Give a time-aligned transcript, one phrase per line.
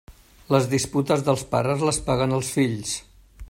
[0.53, 2.99] Les disputes dels pares les paguen els fills.